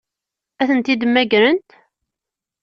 Ad 0.61 0.67
tent-id-mmagrent? 0.69 1.69